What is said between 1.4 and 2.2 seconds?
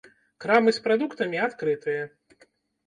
адкрытыя.